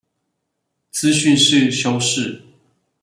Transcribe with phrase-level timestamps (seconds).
[0.91, 2.41] 資訊是修飾